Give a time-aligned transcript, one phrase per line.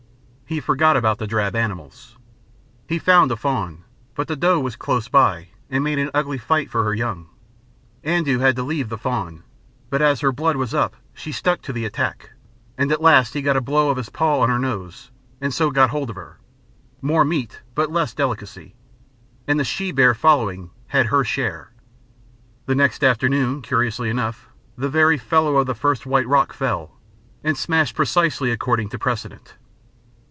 [0.51, 2.17] He forgot about the drab animals.
[2.85, 3.85] He found a fawn,
[4.15, 7.27] but the doe was close by and made an ugly fight for her young.
[8.03, 9.43] Andoo had to leave the fawn,
[9.89, 12.31] but as her blood was up she stuck to the attack,
[12.77, 15.09] and at last he got in a blow of his paw on her nose,
[15.39, 16.37] and so got hold of her.
[17.01, 18.75] More meat but less delicacy,
[19.47, 21.71] and the she bear, following, had her share.
[22.65, 26.97] The next afternoon, curiously enough, the very fellow of the first white rock fell,
[27.41, 29.55] and smashed precisely according to precedent.